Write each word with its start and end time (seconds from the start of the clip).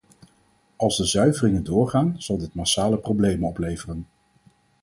Als 0.77 0.97
de 0.97 1.05
zuiveringen 1.05 1.63
doorgaan, 1.63 2.15
zal 2.17 2.37
dit 2.37 2.53
massale 2.53 2.97
problemen 2.97 3.47
opleveren. 3.49 4.07